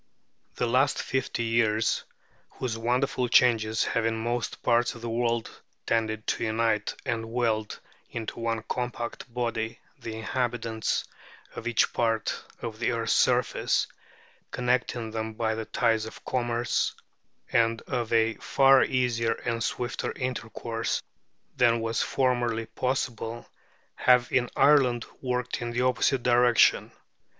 The 0.55 0.65
last 0.65 0.99
fifty 0.99 1.43
years, 1.43 2.05
whose 2.53 2.75
wonderful 2.75 3.27
changes 3.29 3.83
have 3.83 4.03
in 4.03 4.17
most 4.17 4.63
parts 4.63 4.95
of 4.95 5.01
the 5.01 5.09
world 5.11 5.47
tended 5.85 6.25
to 6.25 6.43
unite 6.43 6.95
and 7.05 7.27
weld 7.31 7.79
into 8.09 8.39
one 8.39 8.63
compact 8.63 9.31
body 9.31 9.77
the 9.99 10.15
inhabitants 10.15 11.05
of 11.55 11.67
each 11.67 11.93
part 11.93 12.33
of 12.63 12.79
the 12.79 12.89
earth's 12.93 13.13
surface, 13.13 13.85
connecting 14.49 15.11
them 15.11 15.33
by 15.33 15.53
the 15.53 15.65
ties 15.65 16.07
of 16.07 16.25
commerce, 16.25 16.95
and 17.51 17.83
of 17.83 18.11
a 18.11 18.33
far 18.37 18.83
easier 18.83 19.33
and 19.45 19.63
swifter 19.63 20.11
intercourse 20.13 21.03
than 21.57 21.79
was 21.79 22.01
formerly 22.01 22.65
possible, 22.65 23.47
have 23.97 24.31
in 24.31 24.49
Ireland 24.55 25.05
worked 25.21 25.61
in 25.61 25.69
the 25.69 25.81
opposite 25.81 26.23
direction. 26.23 26.91